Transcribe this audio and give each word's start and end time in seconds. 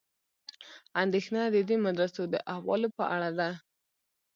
اندېښنه 1.03 1.41
د 1.55 1.57
دې 1.69 1.77
مدرسو 1.85 2.21
د 2.33 2.35
احوالو 2.53 2.89
په 2.97 3.03
اړه 3.15 3.29
ده. 3.39 3.49